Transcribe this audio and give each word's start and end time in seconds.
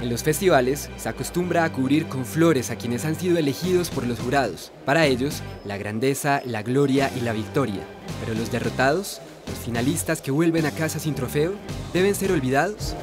En 0.00 0.08
los 0.08 0.22
festivales 0.22 0.88
se 0.96 1.08
acostumbra 1.10 1.64
a 1.64 1.72
cubrir 1.72 2.06
con 2.06 2.24
flores 2.24 2.70
a 2.70 2.76
quienes 2.76 3.04
han 3.04 3.16
sido 3.16 3.36
elegidos 3.36 3.90
por 3.90 4.06
los 4.06 4.18
jurados. 4.18 4.72
Para 4.86 5.04
ellos, 5.04 5.42
la 5.66 5.76
grandeza, 5.76 6.40
la 6.46 6.62
gloria 6.62 7.10
y 7.14 7.20
la 7.20 7.34
victoria. 7.34 7.82
Pero 8.20 8.34
los 8.34 8.50
derrotados, 8.50 9.20
los 9.46 9.58
finalistas 9.58 10.22
que 10.22 10.30
vuelven 10.30 10.64
a 10.64 10.70
casa 10.70 10.98
sin 10.98 11.14
trofeo, 11.14 11.52
deben 11.92 12.14
ser 12.14 12.32
olvidados. 12.32 12.96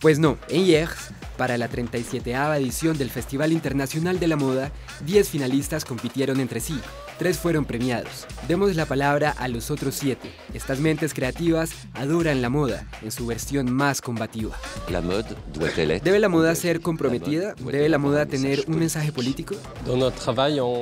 Pues 0.00 0.18
no, 0.18 0.38
en 0.48 0.64
Hierges, 0.64 1.09
para 1.40 1.56
la 1.56 1.68
37 1.68 2.36
edición 2.58 2.98
del 2.98 3.08
Festival 3.08 3.50
Internacional 3.50 4.20
de 4.20 4.28
la 4.28 4.36
Moda, 4.36 4.72
10 5.06 5.26
finalistas 5.26 5.86
compitieron 5.86 6.38
entre 6.38 6.60
sí, 6.60 6.78
tres 7.20 7.38
fueron 7.38 7.66
premiados. 7.66 8.26
Demos 8.48 8.74
la 8.76 8.86
palabra 8.86 9.34
a 9.36 9.46
los 9.46 9.70
otros 9.70 9.94
siete. 9.94 10.30
Estas 10.54 10.80
mentes 10.80 11.12
creativas 11.12 11.70
adoran 11.92 12.40
la 12.40 12.48
moda 12.48 12.86
en 13.02 13.10
su 13.10 13.26
versión 13.26 13.70
más 13.70 14.00
combativa. 14.00 14.56
¿Debe 16.02 16.18
la 16.18 16.30
moda 16.30 16.54
ser 16.54 16.80
comprometida? 16.80 17.54
¿Debe 17.56 17.90
la 17.90 17.98
moda 17.98 18.24
tener 18.24 18.64
un 18.68 18.78
mensaje 18.78 19.12
político? 19.12 19.54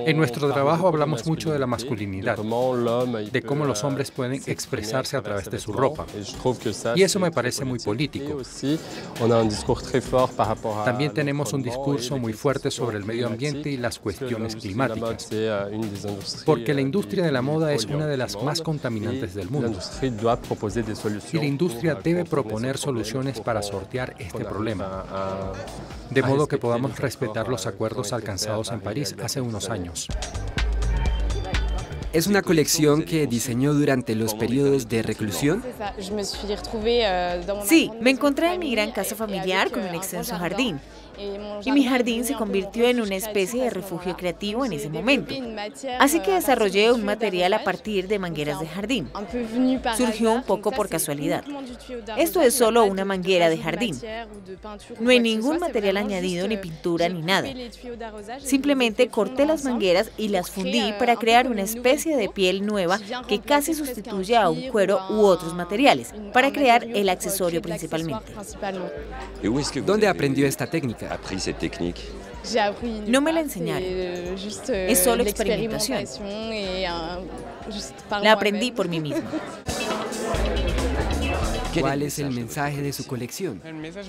En 0.07 0.17
nuestro 0.17 0.53
trabajo 0.53 0.87
hablamos 0.87 1.27
mucho 1.27 1.53
de 1.53 1.59
la 1.59 1.67
masculinidad, 1.67 2.37
de 2.39 3.43
cómo 3.43 3.65
los 3.65 3.83
hombres 3.83 4.13
pueden 4.13 4.41
expresarse 4.47 5.17
a 5.17 5.23
través 5.23 5.51
de 5.51 5.59
su 5.59 5.73
ropa. 5.73 6.07
Y 6.95 7.03
eso 7.03 7.19
me 7.19 7.33
parece 7.33 7.65
muy 7.65 7.81
político. 7.81 8.41
También 10.85 11.13
tenemos 11.13 11.53
un 11.53 11.65
discurso 11.65 12.17
muy 12.17 12.33
fuerte 12.33 12.71
sobre 12.71 12.97
el 12.97 13.05
medio 13.05 13.27
ambiente 13.27 13.71
y 13.71 13.77
las 13.77 13.99
cuestiones 13.99 14.55
climáticas 14.55 15.29
porque 16.45 16.75
la 16.75 16.81
industria 16.81 17.25
de 17.25 17.33
la 17.33 17.43
moda 17.43 17.73
es 17.73 17.85
una 17.87 18.07
de 18.07 18.17
las 18.17 18.43
más 18.43 18.61
contaminantes 18.63 19.35
del 19.35 19.51
mundo. 19.51 19.79
Y 21.33 21.37
la 21.37 21.45
industria 21.45 21.95
debe 21.95 22.25
proponer 22.25 22.79
soluciones 22.79 23.41
para 23.41 23.63
sortear 23.63 24.15
este 24.19 24.45
problema, 24.45 25.05
de 26.11 26.23
modo 26.23 26.47
que 26.47 26.59
podamos 26.59 26.99
respetar 26.99 27.49
los 27.49 27.67
acuerdos 27.67 28.13
alcanzados 28.13 28.71
en 28.71 28.81
París 28.81 29.15
hace 29.23 29.41
unos 29.41 29.69
años. 29.69 30.09
¿Es 32.13 32.27
una 32.27 32.43
colección 32.43 33.03
que 33.03 33.27
diseñó 33.27 33.75
durante 33.75 34.15
los 34.15 34.35
periodos 34.35 34.89
de 34.89 35.03
reclusión? 35.03 35.63
Sí, 37.65 37.91
me 38.01 38.11
encontré 38.11 38.55
en 38.55 38.61
mi 38.61 38.73
gran 38.73 38.93
casa 38.93 39.15
familiar 39.15 39.71
con 39.71 39.83
un 39.83 39.95
extenso 39.95 40.37
jardín 40.37 40.81
y 41.65 41.73
mi 41.73 41.85
jardín 41.85 42.25
se 42.25 42.35
convirtió 42.35 42.89
en 42.89 43.01
una 43.01 43.17
especie 43.17 43.65
de 43.65 43.71
refugio 43.71 44.17
creativo 44.17 44.65
en 44.65 44.73
ese 44.73 44.89
momento. 44.89 45.35
Así 45.99 46.21
que 46.21 46.33
desarrollé 46.33 46.93
un 46.93 47.05
material 47.05 47.53
a 47.55 47.65
partir 47.65 48.07
de 48.09 48.19
mangueras 48.19 48.61
de 48.61 48.67
jardín. 48.67 49.11
Surgió 49.97 50.33
un 50.33 50.43
poco 50.43 50.71
por 50.71 50.89
casualidad. 50.89 51.45
Esto 52.17 52.41
es 52.41 52.55
solo 52.55 52.85
una 52.85 53.05
manguera 53.05 53.49
de 53.49 53.59
jardín. 53.59 53.99
No 55.01 55.11
hay 55.11 55.21
ningún 55.21 55.59
material 55.59 55.97
añadido, 55.97 56.47
ni 56.47 56.57
pintura, 56.57 57.09
ni 57.09 57.23
nada. 57.23 57.49
Simplemente 58.39 59.09
corté 59.09 59.45
las 59.47 59.65
mangueras 59.65 60.11
y 60.17 60.29
las 60.29 60.51
fundí 60.51 60.93
para 60.99 61.17
crear 61.17 61.49
una 61.51 61.63
especie 61.63 61.98
de 62.05 62.29
piel 62.29 62.65
nueva 62.65 62.99
que 63.27 63.41
casi 63.41 63.75
sustituye 63.75 64.37
a 64.37 64.49
un 64.49 64.69
cuero 64.69 65.01
u 65.11 65.25
otros 65.25 65.55
materiales, 65.55 66.13
para 66.33 66.53
crear 66.53 66.85
el 66.85 67.09
accesorio 67.09 67.61
principalmente. 67.63 68.33
¿Dónde 69.85 70.09
aprendió 70.09 70.47
esta 70.47 70.67
técnica? 70.67 71.19
No 73.07 73.21
me 73.21 73.33
la 73.33 73.41
enseñaron. 73.41 73.85
Es 74.69 74.99
solo 74.99 75.23
experimentación. 75.23 76.05
La 78.23 78.33
aprendí 78.33 78.71
por 78.71 78.89
mí 78.89 79.01
misma. 79.01 79.25
¿Cuál 81.81 82.03
es 82.03 82.19
el 82.19 82.31
mensaje 82.31 82.83
de 82.83 82.93
su 82.93 83.07
colección? 83.07 83.61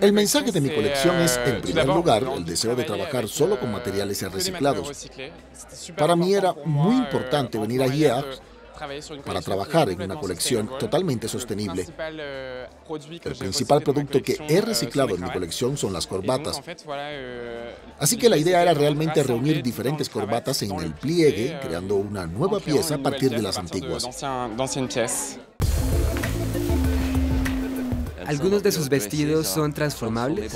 El 0.02 0.14
mensaje 0.14 0.52
de 0.52 0.62
mi 0.62 0.70
colección 0.70 1.16
es, 1.18 1.40
en 1.46 1.62
primer 1.62 1.88
lugar, 1.88 2.24
el 2.24 2.46
deseo 2.46 2.76
de 2.76 2.84
trabajar 2.84 3.28
solo 3.28 3.60
con 3.60 3.72
materiales 3.72 4.22
reciclados. 4.32 5.10
Para 5.98 6.16
mí 6.16 6.34
era 6.34 6.54
muy 6.66 6.96
importante 6.96 7.58
venir 7.58 7.82
a 7.84 7.88
Hierges 7.88 8.42
para 9.26 9.42
trabajar 9.42 9.90
en 9.90 10.02
una 10.02 10.18
colección 10.18 10.70
totalmente 10.80 11.28
sostenible. 11.28 11.86
El 13.24 13.36
principal 13.36 13.82
producto 13.82 14.22
que 14.22 14.38
he 14.48 14.62
reciclado 14.62 15.16
en 15.16 15.24
mi 15.24 15.30
colección 15.30 15.76
son 15.78 15.92
las 15.92 16.08
corbatas. 16.08 16.62
Así 17.98 18.18
que 18.18 18.30
la 18.30 18.38
idea 18.38 18.62
era 18.62 18.74
realmente 18.74 19.22
reunir 19.24 19.62
diferentes 19.62 20.08
corbatas 20.08 20.62
en 20.62 20.72
el 20.80 20.94
pliegue, 20.94 21.60
creando 21.62 21.96
una 21.96 22.26
nueva 22.26 22.60
pieza 22.60 22.96
a 22.96 23.00
partir 23.00 23.32
de 23.32 23.42
las 23.42 23.58
antiguas. 23.58 24.08
¿Algunos 28.30 28.62
de 28.62 28.72
sus 28.72 28.90
vestidos 28.90 29.48
son 29.48 29.74
transformables? 29.74 30.56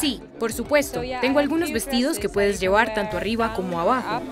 Sí, 0.00 0.20
por 0.38 0.52
supuesto. 0.52 1.02
Tengo 1.20 1.40
algunos 1.40 1.72
vestidos 1.72 2.20
que 2.20 2.28
puedes 2.28 2.60
llevar 2.60 2.94
tanto 2.94 3.16
arriba 3.16 3.52
como 3.52 3.80
abajo 3.80 4.22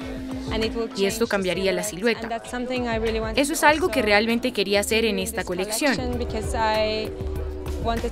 y 0.96 1.06
esto 1.06 1.26
cambiaría 1.26 1.72
la 1.72 1.82
silueta. 1.82 2.40
Eso 3.34 3.52
es 3.52 3.64
algo 3.64 3.88
que 3.88 4.00
realmente 4.00 4.52
quería 4.52 4.78
hacer 4.78 5.04
en 5.04 5.18
esta 5.18 5.42
colección. 5.42 5.96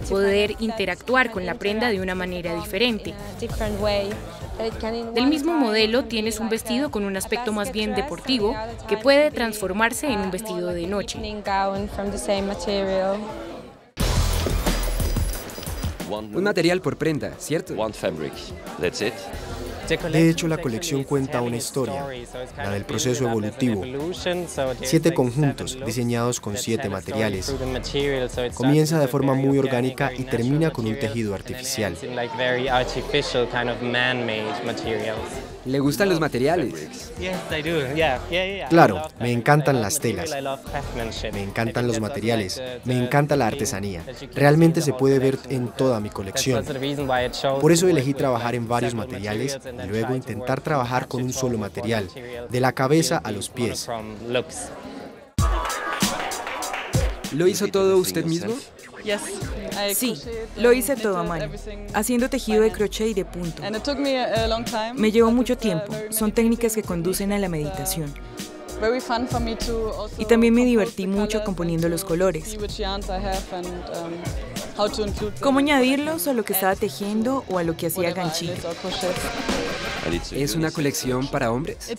Poder 0.09 0.55
interactuar 0.61 1.31
con 1.31 1.45
la 1.45 1.55
prenda 1.55 1.89
de 1.89 2.01
una 2.01 2.15
manera 2.15 2.55
diferente. 2.55 3.15
Del 5.15 5.27
mismo 5.27 5.53
modelo 5.53 6.05
tienes 6.05 6.39
un 6.39 6.49
vestido 6.49 6.91
con 6.91 7.05
un 7.05 7.17
aspecto 7.17 7.53
más 7.53 7.73
bien 7.73 7.95
deportivo 7.95 8.55
que 8.89 8.97
puede 8.97 9.31
transformarse 9.31 10.07
en 10.07 10.21
un 10.21 10.31
vestido 10.31 10.69
de 10.69 10.87
noche. 10.87 11.19
Un 16.09 16.45
material 16.45 16.81
por 16.81 16.97
prenda, 16.97 17.33
¿cierto? 17.39 17.75
De 19.89 20.31
hecho, 20.31 20.49
la 20.49 20.59
colección 20.59 21.05
cuenta 21.05 21.41
una 21.41 21.57
historia, 21.57 22.07
la 22.57 22.71
del 22.71 22.85
proceso 22.85 23.29
evolutivo. 23.29 23.83
Siete 24.83 25.13
conjuntos 25.13 25.79
diseñados 25.85 26.41
con 26.41 26.57
siete 26.57 26.89
materiales. 26.89 27.55
Comienza 28.55 28.99
de 28.99 29.09
forma 29.09 29.35
muy 29.35 29.59
orgánica 29.59 30.13
y 30.17 30.25
termina 30.25 30.71
con 30.71 30.87
un 30.87 30.99
tejido 30.99 31.35
artificial. 31.35 31.97
¿Le 35.67 35.79
gustan 35.79 36.11
los 36.11 36.21
materiales? 36.21 37.13
Claro, 38.69 39.03
me 39.19 39.33
encantan 39.33 39.81
las 39.81 39.99
telas. 39.99 40.31
Me 41.33 41.43
encantan 41.43 41.87
los 41.87 42.01
materiales. 42.01 42.61
Me 42.85 43.03
encanta 43.03 43.37
la 43.37 43.47
artesanía. 43.47 44.03
Realmente 44.35 44.83
se 44.83 44.93
puede 44.93 45.19
ver 45.19 45.39
en 45.49 45.69
toda 45.69 46.01
mi 46.01 46.11
colección. 46.11 46.65
Por 47.61 47.73
eso 47.73 47.89
elegí 47.89 48.13
trabajar 48.13 48.55
en 48.55 48.69
varios 48.69 48.95
materiales 48.95 49.59
y 49.83 49.89
luego 49.89 50.15
intentar 50.15 50.61
trabajar 50.61 51.09
con 51.09 51.23
un 51.23 51.33
solo 51.33 51.59
material, 51.59 52.09
de 52.49 52.61
la 52.61 52.73
cabeza 52.73 53.19
a 53.19 53.31
los 53.33 53.49
pies. 53.49 53.89
¿Lo 57.33 57.47
hizo 57.49 57.69
todo 57.69 57.99
usted 57.99 58.25
mismo? 58.25 58.55
Sí, 59.95 60.15
lo 60.57 60.73
hice 60.73 60.97
todo 60.97 61.19
a 61.19 61.25
mano, 61.25 61.53
haciendo 61.93 62.31
tejido 62.31 62.63
de 62.63 62.71
crochet 62.71 63.09
y 63.09 63.15
de 63.15 63.25
punto. 63.25 63.63
Me 64.95 65.13
llevó 65.13 65.31
mucho 65.31 65.59
tiempo. 65.59 65.93
Son 66.11 66.33
técnicas 66.33 66.75
que 66.75 66.83
conducen 66.83 67.33
a 67.33 67.39
la 67.39 67.49
meditación. 67.49 68.13
Y 70.19 70.25
también 70.25 70.55
me 70.55 70.65
divertí 70.65 71.07
mucho 71.07 71.45
componiendo 71.45 71.89
los 71.89 72.05
colores. 72.05 72.57
Cómo 75.41 75.59
añadirlos 75.59 76.27
a 76.27 76.33
lo 76.33 76.45
que 76.45 76.53
estaba 76.53 76.75
tejiendo 76.77 77.45
o 77.49 77.59
a 77.59 77.63
lo 77.63 77.77
que 77.77 77.87
hacía 77.87 78.13
ganchillo. 78.13 78.55
¿Es 80.33 80.55
una 80.55 80.71
colección 80.71 81.27
para 81.29 81.51
hombres? 81.51 81.93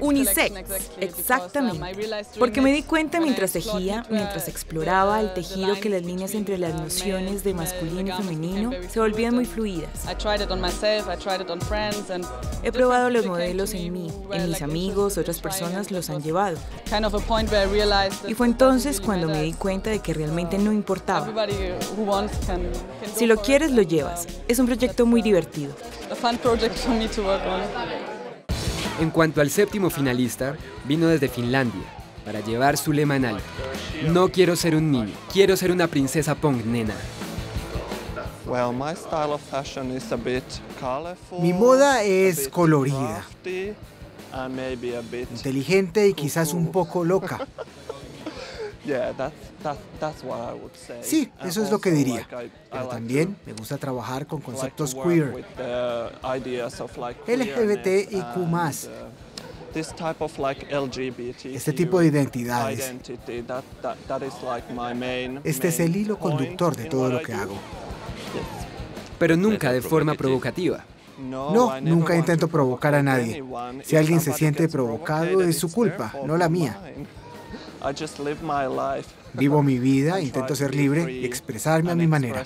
Unisex, 0.00 0.52
exactamente. 0.98 1.94
Porque 2.38 2.60
me 2.60 2.72
di 2.72 2.82
cuenta 2.82 3.20
mientras 3.20 3.52
tejía, 3.52 4.04
mientras 4.08 4.48
exploraba 4.48 5.20
el 5.20 5.34
tejido, 5.34 5.78
que 5.80 5.88
las 5.88 6.02
líneas 6.02 6.34
entre 6.34 6.58
las 6.58 6.74
nociones 6.74 7.44
de 7.44 7.54
masculino 7.54 8.08
y 8.08 8.12
femenino 8.12 8.70
se 8.88 9.00
volvían 9.00 9.34
muy 9.34 9.44
fluidas. 9.44 9.90
He 12.62 12.72
probado 12.72 13.10
los 13.10 13.26
modelos 13.26 13.74
en 13.74 13.92
mí, 13.92 14.10
en 14.32 14.48
mis 14.48 14.62
amigos, 14.62 15.18
otras 15.18 15.40
personas 15.40 15.90
los 15.90 16.08
han 16.10 16.22
llevado. 16.22 16.56
Y 18.26 18.34
fue 18.34 18.46
entonces 18.46 19.00
cuando 19.00 19.28
me 19.28 19.42
di 19.42 19.52
cuenta 19.52 19.90
de 19.90 20.00
que 20.00 20.14
realmente 20.14 20.58
no 20.58 20.72
importaba. 20.72 21.28
Si 23.14 23.26
lo 23.26 23.36
quieres, 23.40 23.72
lo 23.72 23.82
llevas. 23.82 24.26
Es 24.48 24.58
un 24.58 24.66
proyecto 24.66 25.06
muy 25.06 25.22
divertido. 25.22 25.74
En 29.00 29.10
cuanto 29.10 29.40
al 29.40 29.50
séptimo 29.50 29.88
finalista, 29.88 30.56
vino 30.84 31.06
desde 31.06 31.28
Finlandia 31.28 31.82
para 32.24 32.40
llevar 32.40 32.76
su 32.76 32.92
lema 32.92 33.16
en 33.16 33.24
alto. 33.24 33.44
No 34.08 34.28
quiero 34.28 34.56
ser 34.56 34.76
un 34.76 34.90
niño, 34.90 35.14
quiero 35.32 35.56
ser 35.56 35.70
una 35.70 35.86
princesa 35.86 36.34
Pong, 36.34 36.64
nena. 36.66 36.94
Mi 41.40 41.52
moda 41.52 42.02
es 42.02 42.48
colorida, 42.48 43.24
inteligente 45.32 46.08
y 46.08 46.14
quizás 46.14 46.52
un 46.52 46.70
poco 46.70 47.04
loca. 47.04 47.46
Sí, 51.02 51.30
eso 51.44 51.62
es 51.62 51.70
lo 51.70 51.78
que 51.78 51.90
diría. 51.90 52.26
Pero 52.70 52.88
también 52.88 53.36
me 53.44 53.52
gusta 53.52 53.76
trabajar 53.78 54.26
con 54.26 54.40
conceptos 54.40 54.94
queer, 54.94 55.44
LGBTIQ+, 57.26 58.24
este 61.44 61.72
tipo 61.72 62.00
de 62.00 62.06
identidades. 62.06 62.92
Este 65.44 65.68
es 65.68 65.80
el 65.80 65.94
hilo 65.96 66.18
conductor 66.18 66.76
de 66.76 66.84
todo 66.86 67.08
lo 67.08 67.22
que 67.22 67.32
hago. 67.34 67.54
Pero 69.18 69.36
nunca 69.36 69.72
de 69.72 69.82
forma 69.82 70.14
provocativa. 70.14 70.84
No, 71.18 71.80
nunca 71.80 72.16
intento 72.16 72.48
provocar 72.48 72.94
a 72.94 73.02
nadie. 73.02 73.44
Si 73.84 73.96
alguien 73.96 74.20
se 74.20 74.32
siente 74.32 74.68
provocado, 74.68 75.42
es 75.42 75.58
su 75.58 75.70
culpa, 75.70 76.14
no 76.24 76.36
la 76.36 76.48
mía. 76.48 76.80
Vivo 79.32 79.62
mi 79.62 79.78
vida, 79.78 80.20
intento 80.22 80.54
ser 80.54 80.74
libre 80.74 81.12
y 81.12 81.24
expresarme 81.24 81.90
a 81.92 81.94
mi 81.94 82.06
manera. 82.06 82.42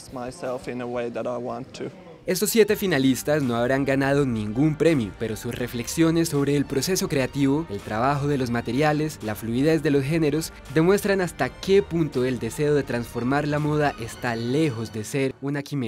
Estos 2.27 2.49
siete 2.49 2.75
finalistas 2.75 3.43
no 3.43 3.55
habrán 3.55 3.85
ganado 3.85 4.25
ningún 4.25 4.77
premio, 4.77 5.13
pero 5.19 5.37
sus 5.37 5.55
reflexiones 5.55 6.31
sobre 6.31 6.57
el 6.57 6.65
proceso 6.65 7.07
creativo, 7.07 7.67
el 7.69 7.81
trabajo 7.81 8.29
de 8.29 8.39
los 8.39 8.49
materiales, 8.51 9.19
la 9.23 9.35
fluidez 9.35 9.83
de 9.83 9.91
los 9.91 10.05
géneros, 10.05 10.51
demuestran 10.73 11.21
hasta 11.21 11.51
qué 11.51 11.83
punto 11.83 12.25
el 12.25 12.39
deseo 12.39 12.75
de 12.75 12.83
transformar 12.83 13.47
la 13.47 13.59
moda 13.59 13.95
está 14.01 14.37
lejos 14.37 14.91
de 14.91 15.05
ser 15.05 15.35
una 15.43 15.63
quimera. 15.63 15.83